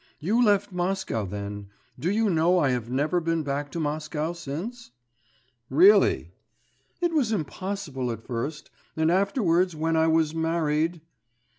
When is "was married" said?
10.07-11.01